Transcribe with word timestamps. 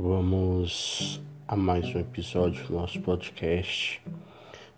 Vamos 0.00 1.20
a 1.48 1.56
mais 1.56 1.92
um 1.92 1.98
episódio 1.98 2.64
do 2.68 2.74
nosso 2.74 3.00
podcast. 3.00 4.00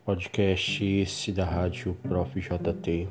Podcast 0.03 0.83
esse 0.83 1.31
da 1.31 1.45
Rádio 1.45 1.95
Prof. 2.03 2.41
JT. 2.41 3.07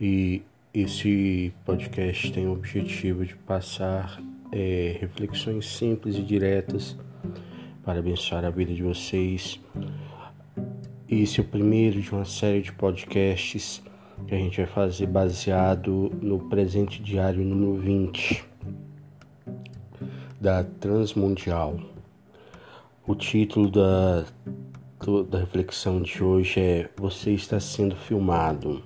E 0.00 0.42
esse 0.72 1.52
podcast 1.64 2.30
tem 2.30 2.46
o 2.46 2.52
objetivo 2.52 3.26
de 3.26 3.34
passar 3.34 4.22
é, 4.52 4.96
reflexões 5.00 5.66
simples 5.66 6.14
e 6.14 6.22
diretas 6.22 6.96
para 7.84 7.98
abençoar 7.98 8.44
a 8.44 8.50
vida 8.50 8.72
de 8.72 8.84
vocês. 8.84 9.58
Esse 11.08 11.40
é 11.40 11.42
o 11.42 11.46
primeiro 11.46 12.00
de 12.00 12.12
uma 12.12 12.24
série 12.24 12.62
de 12.62 12.70
podcasts 12.70 13.82
que 14.28 14.34
a 14.36 14.38
gente 14.38 14.58
vai 14.58 14.66
fazer 14.66 15.06
baseado 15.06 16.12
no 16.22 16.48
presente 16.48 17.02
diário 17.02 17.42
número 17.42 17.82
20 17.82 18.53
da 20.44 20.62
Transmundial. 20.62 21.80
O 23.06 23.14
título 23.14 23.70
da, 23.70 24.26
da 25.30 25.38
reflexão 25.38 26.02
de 26.02 26.22
hoje 26.22 26.60
é 26.60 26.90
Você 26.98 27.30
está 27.30 27.58
sendo 27.58 27.96
filmado. 27.96 28.82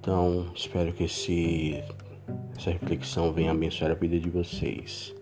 Então, 0.00 0.50
espero 0.54 0.94
que 0.94 1.04
esse, 1.04 1.84
essa 2.56 2.70
reflexão 2.70 3.34
venha 3.34 3.50
abençoar 3.50 3.90
a 3.90 3.94
vida 3.94 4.18
de 4.18 4.30
vocês. 4.30 5.14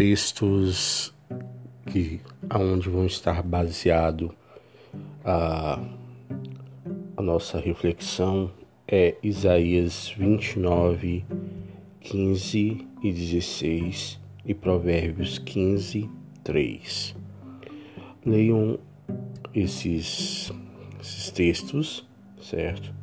Textos 0.00 1.12
que 1.92 2.22
aonde 2.48 2.88
vão 2.88 3.04
estar 3.04 3.42
baseado 3.42 4.34
a, 5.22 5.78
a 7.18 7.20
nossa 7.20 7.60
reflexão 7.60 8.50
é 8.88 9.14
Isaías 9.22 10.08
29, 10.16 11.22
15 12.00 12.88
e 13.02 13.12
16 13.12 14.18
e 14.46 14.54
Provérbios 14.54 15.38
15, 15.38 16.08
3. 16.44 17.14
Leiam 18.24 18.78
esses, 19.54 20.50
esses 20.98 21.30
textos, 21.30 22.08
certo? 22.40 22.99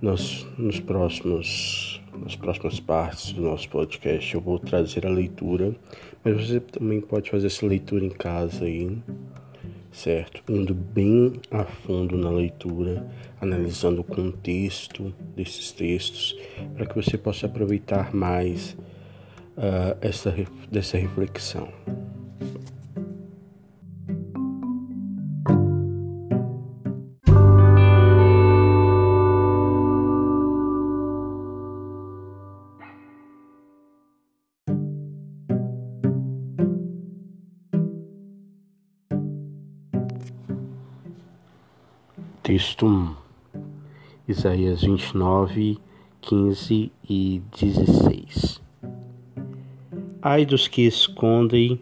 Nos, 0.00 0.46
nos 0.56 0.80
próximos 0.80 2.00
nas 2.18 2.36
próximas 2.36 2.80
partes 2.80 3.32
do 3.32 3.42
nosso 3.42 3.68
podcast 3.68 4.34
eu 4.34 4.40
vou 4.40 4.58
trazer 4.58 5.06
a 5.06 5.10
leitura, 5.10 5.74
mas 6.24 6.46
você 6.46 6.60
também 6.60 7.00
pode 7.00 7.30
fazer 7.30 7.46
essa 7.46 7.64
leitura 7.66 8.04
em 8.04 8.10
casa 8.10 8.64
aí, 8.64 8.98
certo? 9.92 10.42
Indo 10.48 10.74
bem 10.74 11.40
a 11.50 11.64
fundo 11.64 12.16
na 12.16 12.30
leitura, 12.30 13.06
analisando 13.40 14.00
o 14.02 14.04
contexto 14.04 15.14
desses 15.34 15.72
textos, 15.72 16.36
para 16.74 16.86
que 16.86 16.94
você 16.94 17.16
possa 17.16 17.46
aproveitar 17.46 18.14
mais 18.14 18.76
uh, 19.56 19.96
essa, 20.00 20.34
dessa 20.70 20.98
reflexão. 20.98 21.68
Texto 42.50 42.84
1 42.84 43.14
Isaías 44.26 44.82
29, 44.82 45.78
15 46.20 46.92
e 47.08 47.40
16 47.56 48.60
Ai 50.20 50.44
dos 50.44 50.66
que 50.66 50.82
escondem 50.82 51.80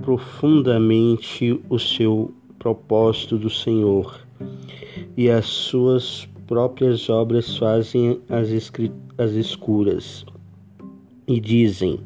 profundamente 0.00 1.60
o 1.68 1.78
seu 1.78 2.32
propósito 2.58 3.36
do 3.36 3.50
Senhor 3.50 4.18
e 5.14 5.28
as 5.28 5.44
suas 5.44 6.26
próprias 6.46 7.10
obras 7.10 7.58
fazem 7.58 8.18
as, 8.30 8.48
as 9.18 9.32
escuras 9.32 10.24
e 11.28 11.38
dizem: 11.38 12.00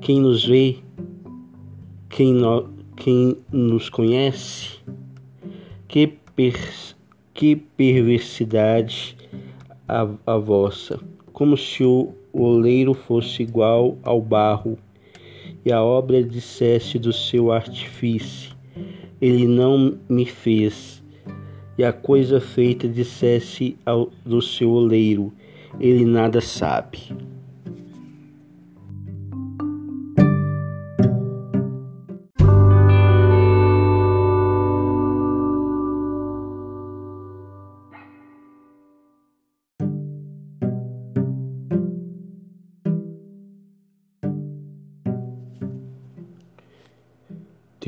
Quem 0.00 0.20
nos 0.22 0.44
vê, 0.44 0.78
quem, 2.10 2.34
no, 2.34 2.68
quem 2.96 3.36
nos 3.52 3.88
conhece? 3.88 4.76
Que, 5.88 6.06
per, 6.36 6.54
que 7.32 7.56
perversidade 7.56 9.16
a, 9.88 10.06
a 10.26 10.36
vossa, 10.36 11.00
como 11.32 11.56
se 11.56 11.82
o 11.82 12.12
oleiro 12.32 12.92
fosse 12.92 13.42
igual 13.42 13.96
ao 14.02 14.20
barro, 14.20 14.78
e 15.64 15.72
a 15.72 15.82
obra 15.82 16.22
dissesse 16.22 16.98
do 16.98 17.12
seu 17.12 17.50
artifício: 17.50 18.54
Ele 19.20 19.48
não 19.48 19.98
me 20.08 20.26
fez, 20.26 21.02
e 21.78 21.84
a 21.84 21.92
coisa 21.92 22.40
feita 22.40 22.86
dissesse 22.86 23.76
ao, 23.86 24.10
do 24.24 24.42
seu 24.42 24.70
oleiro: 24.70 25.32
Ele 25.80 26.04
nada 26.04 26.40
sabe. 26.40 26.98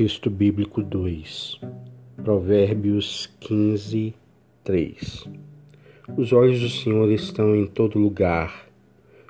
Texto 0.01 0.31
bíblico 0.31 0.81
2, 0.81 1.59
Provérbios 2.23 3.29
15, 3.39 4.15
3. 4.63 5.29
Os 6.17 6.33
olhos 6.33 6.59
do 6.59 6.69
Senhor 6.69 7.11
estão 7.11 7.55
em 7.55 7.67
todo 7.67 7.99
lugar, 7.99 8.67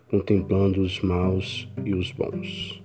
contemplando 0.10 0.81
os 0.81 1.02
maus 1.02 1.68
e 1.84 1.94
os 1.94 2.14
bons. 2.14 2.81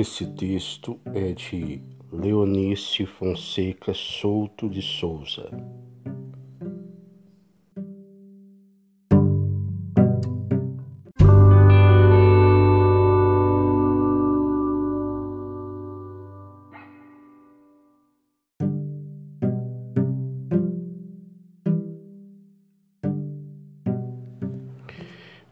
Esse 0.00 0.24
texto 0.24 0.98
é 1.12 1.32
de 1.32 1.78
Leonice 2.10 3.04
Fonseca 3.04 3.92
Souto 3.92 4.66
de 4.66 4.80
Souza. 4.80 5.50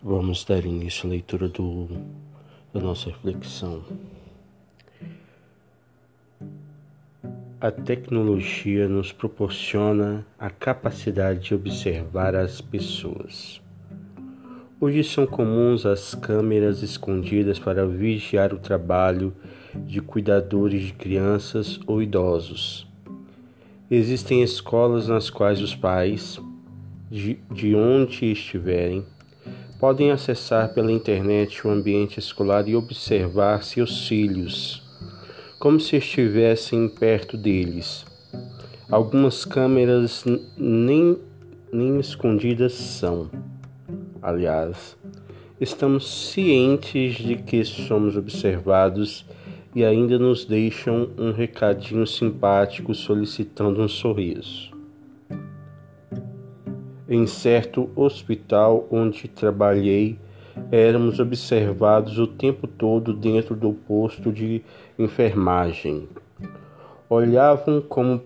Vamos 0.02 0.42
dar 0.46 0.64
início 0.64 1.06
à 1.06 1.10
leitura 1.10 1.50
do, 1.50 1.86
da 2.72 2.80
nossa 2.80 3.10
reflexão. 3.10 3.84
A 7.60 7.72
tecnologia 7.72 8.88
nos 8.88 9.10
proporciona 9.10 10.24
a 10.38 10.48
capacidade 10.48 11.40
de 11.40 11.54
observar 11.56 12.36
as 12.36 12.60
pessoas. 12.60 13.60
Hoje 14.80 15.02
são 15.02 15.26
comuns 15.26 15.84
as 15.84 16.14
câmeras 16.14 16.84
escondidas 16.84 17.58
para 17.58 17.84
vigiar 17.84 18.54
o 18.54 18.60
trabalho 18.60 19.34
de 19.74 20.00
cuidadores 20.00 20.84
de 20.84 20.92
crianças 20.92 21.80
ou 21.84 22.00
idosos. 22.00 22.86
Existem 23.90 24.40
escolas 24.40 25.08
nas 25.08 25.28
quais 25.28 25.60
os 25.60 25.74
pais, 25.74 26.40
de, 27.10 27.40
de 27.50 27.74
onde 27.74 28.26
estiverem, 28.26 29.04
podem 29.80 30.12
acessar 30.12 30.72
pela 30.72 30.92
internet 30.92 31.66
o 31.66 31.70
ambiente 31.70 32.20
escolar 32.20 32.68
e 32.68 32.76
observar 32.76 33.64
seus 33.64 34.06
filhos 34.06 34.86
como 35.58 35.80
se 35.80 35.96
estivessem 35.96 36.88
perto 36.88 37.36
deles. 37.36 38.06
Algumas 38.88 39.44
câmeras 39.44 40.24
nem, 40.56 41.18
nem 41.72 41.98
escondidas 41.98 42.72
são. 42.72 43.28
Aliás, 44.22 44.96
estamos 45.60 46.30
cientes 46.30 47.16
de 47.16 47.36
que 47.36 47.64
somos 47.64 48.16
observados 48.16 49.26
e 49.74 49.84
ainda 49.84 50.18
nos 50.18 50.44
deixam 50.44 51.10
um 51.18 51.32
recadinho 51.32 52.06
simpático 52.06 52.94
solicitando 52.94 53.82
um 53.82 53.88
sorriso. 53.88 54.70
Em 57.08 57.26
certo 57.26 57.90
hospital 57.96 58.86
onde 58.90 59.26
trabalhei, 59.28 60.18
éramos 60.70 61.18
observados 61.18 62.18
o 62.18 62.26
tempo 62.26 62.66
todo 62.66 63.12
dentro 63.12 63.54
do 63.54 63.72
posto 63.72 64.32
de 64.32 64.62
enfermagem. 64.98 66.08
Olhavam 67.08 67.80
como 67.80 68.22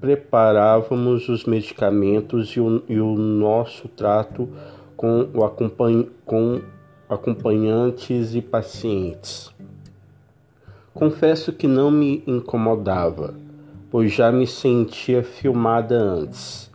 preparávamos 0.00 1.28
os 1.28 1.44
medicamentos 1.44 2.50
e 2.50 2.60
o, 2.60 2.82
e 2.88 3.00
o 3.00 3.14
nosso 3.14 3.88
trato 3.88 4.48
com, 4.96 5.28
o 5.34 6.08
com 6.24 6.60
acompanhantes 7.08 8.34
e 8.34 8.40
pacientes. 8.40 9.50
Confesso 10.94 11.52
que 11.52 11.66
não 11.66 11.90
me 11.90 12.22
incomodava, 12.26 13.34
pois 13.90 14.12
já 14.12 14.30
me 14.30 14.46
sentia 14.46 15.22
filmada 15.22 15.96
antes. 15.96 16.70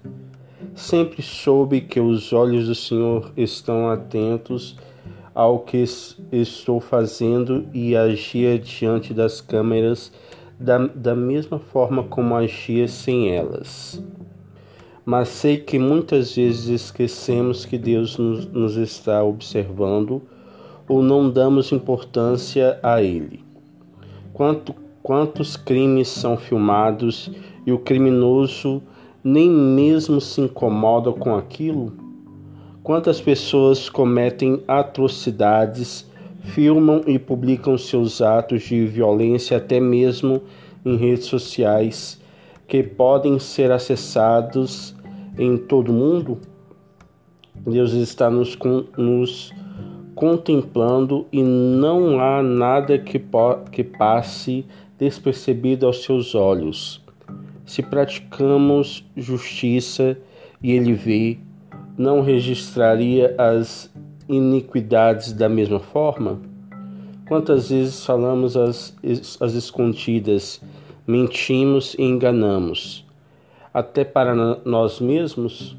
Sempre 0.76 1.22
soube 1.22 1.82
que 1.82 2.00
os 2.00 2.34
olhos 2.34 2.68
do 2.68 2.76
Senhor 2.76 3.32
estão 3.36 3.90
atentos 3.90 4.76
ao 5.38 5.60
que 5.60 5.86
estou 6.32 6.80
fazendo 6.80 7.68
e 7.72 7.96
agia 7.96 8.58
diante 8.58 9.14
das 9.14 9.40
câmeras 9.40 10.12
da, 10.60 10.80
da 10.88 11.16
mesma 11.16 11.60
forma 11.60 12.06
como 12.06 12.36
agia 12.36 12.88
sem 12.88 13.36
elas. 13.36 14.04
Mas 15.06 15.28
sei 15.28 15.58
que 15.58 15.78
muitas 15.78 16.36
vezes 16.36 16.82
esquecemos 16.82 17.66
que 17.66 17.78
Deus 17.78 18.18
nos, 18.18 18.48
nos 18.48 18.78
está 18.78 19.24
observando 19.24 20.24
ou 20.90 21.04
não 21.04 21.30
damos 21.30 21.72
importância 21.72 22.80
a 22.82 23.04
Ele. 23.04 23.46
Quanto, 24.34 24.74
quantos 25.04 25.56
crimes 25.56 26.08
são 26.08 26.36
filmados 26.36 27.30
e 27.64 27.72
o 27.72 27.78
criminoso 27.78 28.82
nem 29.24 29.48
mesmo 29.48 30.20
se 30.20 30.42
incomoda 30.42 31.12
com 31.12 31.36
aquilo? 31.36 32.07
Quantas 32.88 33.20
pessoas 33.20 33.90
cometem 33.90 34.64
atrocidades, 34.66 36.10
filmam 36.40 37.02
e 37.06 37.20
publicam 37.20 37.78
seus 37.78 38.22
atos 38.22 38.64
de 38.64 38.86
violência 38.86 39.58
até 39.58 39.78
mesmo 39.78 40.42
em 40.86 40.96
redes 40.96 41.26
sociais 41.26 42.18
que 42.66 42.82
podem 42.82 43.40
ser 43.40 43.74
acessados 43.74 44.96
em 45.38 45.58
todo 45.58 45.92
mundo? 45.92 46.40
Deus 47.54 47.92
está 47.92 48.30
nos, 48.30 48.58
nos 48.98 49.52
contemplando 50.16 51.28
e 51.30 51.44
não 51.44 52.22
há 52.22 52.42
nada 52.42 52.98
que, 52.98 53.22
que 53.70 53.84
passe 53.84 54.66
despercebido 54.98 55.86
aos 55.86 56.06
seus 56.06 56.34
olhos. 56.34 57.04
Se 57.66 57.84
praticamos 57.84 59.04
justiça 59.18 60.18
e 60.64 60.72
ele 60.72 60.94
vê, 60.94 61.38
não 61.98 62.22
registraria 62.22 63.36
as 63.38 63.92
iniquidades 64.30 65.34
da 65.34 65.50
mesma 65.50 65.80
forma? 65.80 66.40
Quantas 67.28 67.70
vezes 67.70 68.06
falamos 68.06 68.56
as, 68.56 68.96
as 69.42 69.54
escondidas, 69.54 70.62
mentimos 71.06 71.96
e 71.96 72.04
enganamos, 72.04 73.06
até 73.74 74.06
para 74.06 74.34
nós 74.64 75.00
mesmos? 75.02 75.76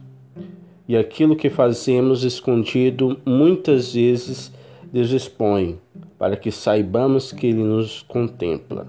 e 0.88 0.96
aquilo 0.96 1.36
que 1.36 1.50
fazemos 1.50 2.24
escondido 2.24 3.20
muitas 3.24 3.92
vezes 3.92 4.50
Deus 4.90 5.10
expõe, 5.10 5.78
para 6.18 6.34
que 6.34 6.50
saibamos 6.50 7.30
que 7.30 7.48
Ele 7.48 7.62
nos 7.62 8.00
contempla. 8.02 8.86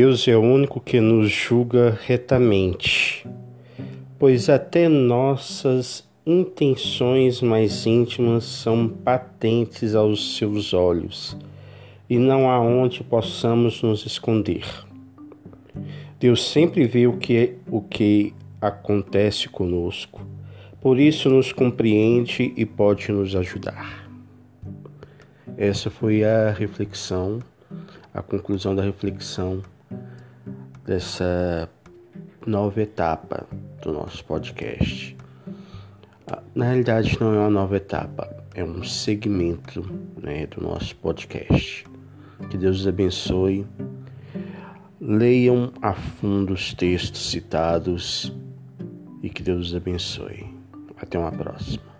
Deus 0.00 0.28
é 0.28 0.36
o 0.36 0.40
único 0.40 0.78
que 0.80 1.00
nos 1.00 1.28
julga 1.28 1.98
retamente, 2.06 3.26
pois 4.16 4.48
até 4.48 4.88
nossas 4.88 6.08
intenções 6.24 7.42
mais 7.42 7.84
íntimas 7.84 8.44
são 8.44 8.88
patentes 8.88 9.96
aos 9.96 10.36
seus 10.36 10.72
olhos 10.72 11.36
e 12.08 12.16
não 12.16 12.48
há 12.48 12.60
onde 12.60 13.02
possamos 13.02 13.82
nos 13.82 14.06
esconder. 14.06 14.64
Deus 16.20 16.48
sempre 16.48 16.86
vê 16.86 17.08
o 17.08 17.16
que, 17.16 17.56
o 17.68 17.80
que 17.82 18.32
acontece 18.60 19.48
conosco, 19.48 20.24
por 20.80 21.00
isso 21.00 21.28
nos 21.28 21.52
compreende 21.52 22.54
e 22.56 22.64
pode 22.64 23.10
nos 23.10 23.34
ajudar. 23.34 24.08
Essa 25.56 25.90
foi 25.90 26.22
a 26.22 26.52
reflexão, 26.52 27.40
a 28.14 28.22
conclusão 28.22 28.76
da 28.76 28.82
reflexão 28.84 29.60
dessa 30.88 31.68
nova 32.46 32.80
etapa 32.80 33.46
do 33.82 33.92
nosso 33.92 34.24
podcast. 34.24 35.14
Ah, 36.26 36.42
na 36.54 36.64
realidade, 36.64 37.20
não 37.20 37.34
é 37.34 37.38
uma 37.40 37.50
nova 37.50 37.76
etapa, 37.76 38.26
é 38.54 38.64
um 38.64 38.82
segmento 38.82 39.84
né, 40.16 40.46
do 40.46 40.62
nosso 40.62 40.96
podcast. 40.96 41.84
Que 42.48 42.56
Deus 42.56 42.80
os 42.80 42.88
abençoe. 42.88 43.66
Leiam 44.98 45.74
a 45.82 45.92
fundo 45.92 46.54
os 46.54 46.72
textos 46.72 47.30
citados 47.30 48.34
e 49.22 49.28
que 49.28 49.42
Deus 49.42 49.68
os 49.68 49.74
abençoe. 49.74 50.46
Até 50.96 51.18
uma 51.18 51.30
próxima. 51.30 51.97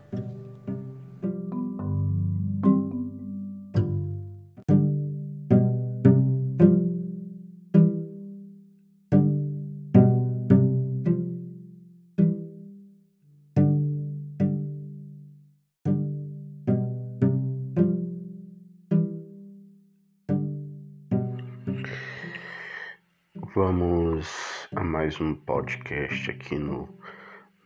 Vamos 23.60 24.68
a 24.76 24.84
mais 24.84 25.20
um 25.20 25.34
podcast 25.34 26.30
aqui 26.30 26.56
no, 26.56 26.88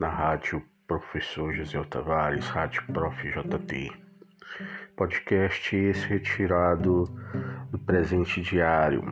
na 0.00 0.08
rádio 0.08 0.64
Professor 0.88 1.52
José 1.52 1.84
Tavares, 1.84 2.46
Rádio 2.48 2.82
Prof. 2.94 3.14
JT. 3.22 3.92
Podcast 4.96 5.76
esse 5.76 6.06
retirado 6.06 7.04
do 7.70 7.78
presente 7.78 8.40
diário 8.40 9.02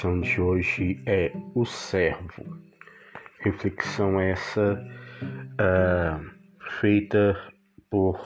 reflexão 0.00 0.20
de 0.20 0.40
hoje 0.40 1.02
é 1.04 1.30
o 1.54 1.66
servo. 1.66 2.58
Reflexão 3.40 4.18
essa 4.18 4.82
uh, 5.60 6.30
feita 6.80 7.36
por 7.90 8.18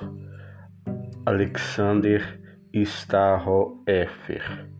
Alexander 1.26 2.40
Starroefer. 2.73 4.71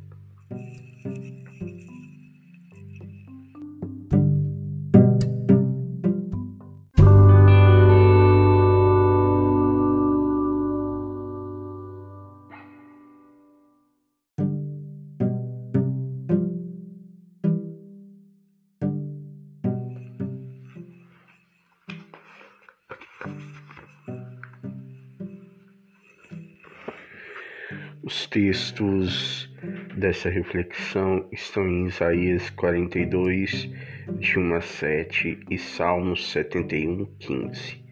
Os 28.07 28.27
textos 28.27 29.51
dessa 29.97 30.29
reflexão 30.29 31.27
estão 31.33 31.67
em 31.67 31.87
Isaías 31.87 32.51
42, 32.51 33.71
de 34.19 34.39
1 34.39 34.55
a 34.57 34.61
7 34.61 35.41
e 35.51 35.57
Salmos 35.57 36.31
71, 36.31 37.07
15. 37.19 37.83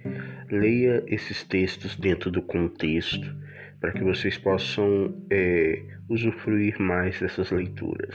Leia 0.50 1.02
esses 1.06 1.42
textos 1.44 1.96
dentro 1.96 2.30
do 2.30 2.42
contexto 2.42 3.26
para 3.80 3.92
que 3.92 4.04
vocês 4.04 4.36
possam 4.36 5.16
é, 5.30 5.82
usufruir 6.10 6.78
mais 6.78 7.18
dessas 7.18 7.50
leituras. 7.50 8.14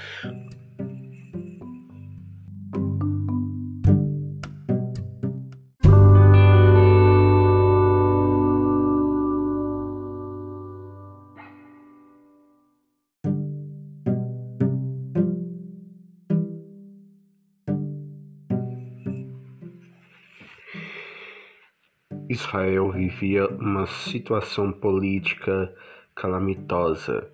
Israel 22.47 22.91
vivia 22.93 23.45
uma 23.49 23.85
situação 23.85 24.71
política 24.71 25.69
calamitosa. 26.15 27.29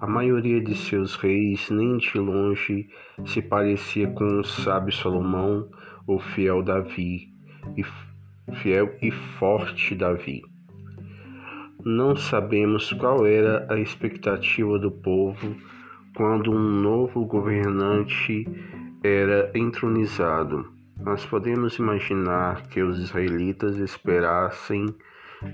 A 0.00 0.08
maioria 0.08 0.60
de 0.60 0.74
seus 0.74 1.14
reis 1.14 1.70
nem 1.70 1.96
de 1.98 2.18
longe 2.18 2.88
se 3.24 3.40
parecia 3.40 4.08
com 4.08 4.40
o 4.40 4.44
sábio 4.44 4.92
Salomão 4.92 5.68
ou 6.04 6.18
fiel 6.18 6.64
Davi, 6.64 7.28
e 7.76 7.84
fiel 8.56 8.92
e 9.00 9.12
forte 9.38 9.94
Davi. 9.94 10.42
Não 11.84 12.16
sabemos 12.16 12.92
qual 12.92 13.24
era 13.24 13.72
a 13.72 13.78
expectativa 13.78 14.80
do 14.80 14.90
povo 14.90 15.54
quando 16.16 16.50
um 16.50 16.82
novo 16.82 17.24
governante 17.24 18.44
era 19.04 19.48
entronizado 19.54 20.75
nós 20.98 21.24
podemos 21.26 21.76
imaginar 21.78 22.66
que 22.68 22.82
os 22.82 22.98
israelitas 22.98 23.76
esperassem 23.76 24.94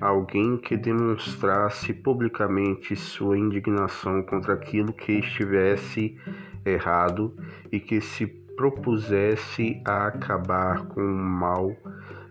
alguém 0.00 0.56
que 0.56 0.76
demonstrasse 0.76 1.92
publicamente 1.92 2.94
sua 2.94 3.36
indignação 3.36 4.22
contra 4.22 4.54
aquilo 4.54 4.92
que 4.92 5.12
estivesse 5.12 6.16
errado 6.64 7.36
e 7.70 7.80
que 7.80 8.00
se 8.00 8.26
propusesse 8.56 9.82
a 9.84 10.06
acabar 10.06 10.86
com 10.86 11.02
o 11.02 11.16
mal 11.16 11.76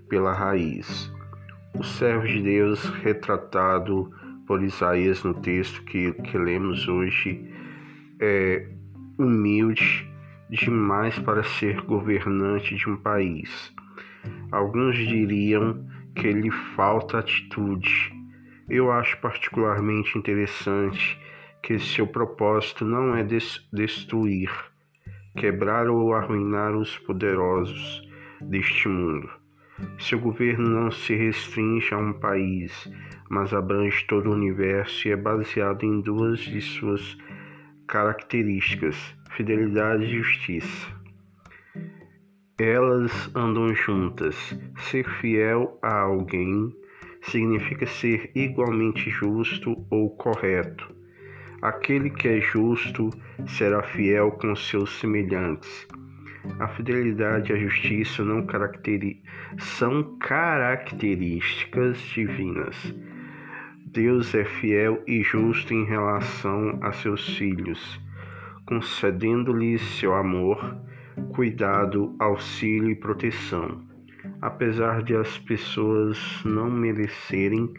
pela 0.08 0.34
raiz. 0.34 1.12
O 1.78 1.84
servo 1.84 2.26
de 2.26 2.42
Deus 2.42 2.84
retratado 3.04 4.12
por 4.48 4.64
Isaías 4.64 5.24
no 5.24 5.34
texto 5.34 5.84
que, 5.84 6.14
que 6.14 6.38
lemos 6.38 6.88
hoje 6.88 7.50
é 8.20 8.68
humilde 9.18 10.11
demais 10.52 11.18
para 11.20 11.44
ser 11.44 11.82
governante 11.82 12.76
de 12.76 12.90
um 12.90 12.98
país. 12.98 13.74
Alguns 14.52 14.98
diriam 14.98 15.86
que 16.14 16.32
lhe 16.32 16.52
falta 16.76 17.20
atitude. 17.20 18.14
Eu 18.70 18.92
acho 18.92 19.20
particularmente 19.22 20.18
interessante 20.18 21.18
que 21.64 21.80
seu 21.80 22.06
propósito 22.06 22.84
não 22.84 23.16
é 23.16 23.24
destruir, 23.24 24.52
quebrar 25.38 25.88
ou 25.88 26.14
arruinar 26.14 26.76
os 26.76 26.98
poderosos 27.00 28.02
deste 28.42 28.88
mundo. 28.88 29.30
Seu 29.98 30.20
governo 30.20 30.70
não 30.70 30.92
se 30.92 31.16
restringe 31.16 31.94
a 31.94 31.98
um 31.98 32.14
país, 32.14 32.92
mas 33.30 33.54
abrange 33.54 34.06
todo 34.06 34.30
o 34.30 34.34
universo 34.34 35.08
e 35.08 35.12
é 35.12 35.16
baseado 35.16 35.84
em 35.84 36.02
duas 36.02 36.40
de 36.40 36.62
suas 36.62 37.18
características: 37.88 39.16
fidelidade 39.36 40.04
e 40.06 40.18
justiça. 40.18 40.88
Elas 42.60 43.30
andam 43.36 43.74
juntas. 43.74 44.36
Ser 44.78 45.08
fiel 45.20 45.78
a 45.82 46.02
alguém 46.02 46.76
significa 47.24 47.86
ser 47.86 48.32
igualmente 48.36 49.10
justo 49.10 49.86
ou 49.90 50.16
correto. 50.16 50.94
Aquele 51.62 52.10
que 52.10 52.28
é 52.28 52.42
justo 52.42 53.10
será 53.48 53.84
fiel 53.84 54.32
com 54.32 54.56
seus 54.56 55.00
semelhantes. 55.00 55.88
A 56.60 56.68
fidelidade 56.68 57.52
e 57.52 57.56
a 57.56 57.60
justiça 57.60 58.24
não 58.24 58.46
caracteri 58.46 59.22
são 59.58 60.18
características 60.18 62.00
divinas 62.00 62.96
Deus 63.94 64.34
é 64.34 64.46
fiel 64.46 65.04
e 65.06 65.22
justo 65.22 65.74
em 65.74 65.84
relação 65.84 66.80
a 66.82 66.94
seus 66.94 67.36
filhos, 67.36 68.00
concedendo-lhes 68.72 69.82
seu 70.00 70.16
amor, 70.16 70.78
cuidado, 71.36 72.16
auxílio 72.18 72.90
e 72.90 72.96
proteção. 72.96 73.82
Apesar 74.42 75.04
de 75.04 75.14
as 75.14 75.38
pessoas 75.40 76.18
não 76.46 76.72
merecerem, 76.72 77.70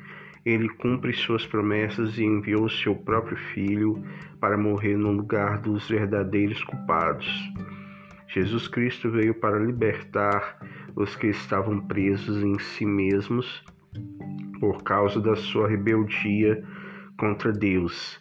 ele 0.44 0.68
cumpre 0.68 1.14
suas 1.14 1.46
promessas 1.46 2.18
e 2.18 2.25
enviou 2.25 2.68
seu 2.68 2.94
próprio 2.94 3.38
filho 3.38 4.04
para 4.38 4.58
morrer 4.58 4.99
no 4.99 5.11
lugar 5.12 5.61
dos 5.61 5.88
verdadeiros 5.88 6.62
culpados. 6.62 7.26
Jesus 8.28 8.68
Cristo 8.68 9.11
veio 9.11 9.32
para 9.32 9.58
libertar 9.58 10.58
os 10.94 11.16
que 11.16 11.28
estavam 11.28 11.80
presos 11.80 12.42
em 12.42 12.58
si 12.58 12.84
mesmos 12.84 13.64
por 14.61 14.82
causa 14.82 15.18
da 15.22 15.37
sua 15.37 15.68
rebeldia 15.68 16.62
contra 17.16 17.50
Deus, 17.50 18.20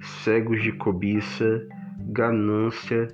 cegos 0.00 0.60
de 0.64 0.72
cobiça, 0.72 1.64
ganância 2.12 3.08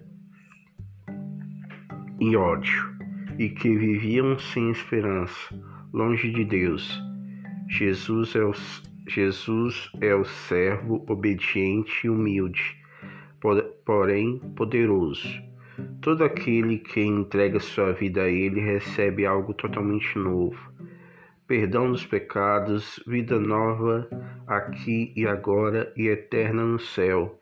e 2.20 2.36
ódio, 2.36 2.96
e 3.38 3.48
que 3.48 3.76
viviam 3.76 4.36
sem 4.38 4.70
esperança, 4.70 5.54
longe 5.92 6.30
de 6.32 6.44
Deus. 6.44 7.00
Jesus 7.68 8.34
é 8.34 8.44
o, 8.44 8.52
Jesus 9.08 9.90
é 10.00 10.14
o 10.14 10.24
servo 10.24 11.04
obediente 11.08 12.06
e 12.06 12.10
humilde, 12.10 12.76
porém 13.84 14.40
poderoso. 14.56 15.28
Todo 16.00 16.24
aquele 16.24 16.78
que 16.78 17.00
entrega 17.00 17.60
sua 17.60 17.92
vida 17.92 18.22
a 18.22 18.28
Ele 18.28 18.60
recebe 18.60 19.24
algo 19.24 19.54
totalmente 19.54 20.18
novo 20.18 20.58
perdão 21.48 21.90
dos 21.90 22.04
pecados, 22.04 23.02
vida 23.06 23.40
nova 23.40 24.06
aqui 24.46 25.14
e 25.16 25.26
agora 25.26 25.90
e 25.96 26.06
eterna 26.06 26.62
no 26.62 26.78
céu, 26.78 27.40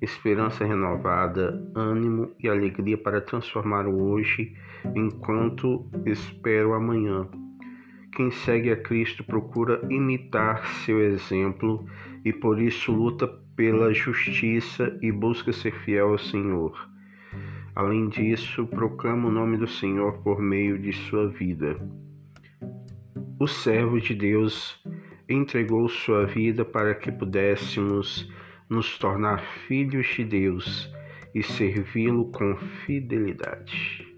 esperança 0.00 0.64
renovada, 0.64 1.62
ânimo 1.74 2.32
e 2.38 2.48
alegria 2.48 2.96
para 2.96 3.20
transformar 3.20 3.86
o 3.86 4.02
hoje 4.02 4.54
enquanto 4.94 5.88
espero 6.06 6.74
amanhã. 6.74 7.28
Quem 8.12 8.30
segue 8.30 8.70
a 8.70 8.76
Cristo 8.76 9.22
procura 9.22 9.80
imitar 9.90 10.66
seu 10.84 11.00
exemplo 11.00 11.84
e 12.24 12.32
por 12.32 12.60
isso 12.60 12.92
luta 12.92 13.28
pela 13.54 13.92
justiça 13.92 14.98
e 15.02 15.12
busca 15.12 15.52
ser 15.52 15.72
fiel 15.84 16.10
ao 16.10 16.18
Senhor. 16.18 16.88
Além 17.74 18.08
disso, 18.08 18.66
proclama 18.66 19.28
o 19.28 19.32
nome 19.32 19.56
do 19.56 19.66
Senhor 19.66 20.18
por 20.22 20.40
meio 20.40 20.78
de 20.78 20.92
sua 20.92 21.28
vida 21.28 21.76
o 23.40 23.46
servo 23.46 23.98
de 23.98 24.14
Deus 24.14 24.78
entregou 25.26 25.88
sua 25.88 26.26
vida 26.26 26.62
para 26.62 26.94
que 26.94 27.10
pudéssemos 27.10 28.30
nos 28.70 28.96
tornar 28.98 29.42
filhos 29.66 30.06
de 30.16 30.24
Deus 30.24 30.88
e 31.34 31.42
servi-lo 31.42 32.30
com 32.30 32.56
fidelidade. 32.86 34.09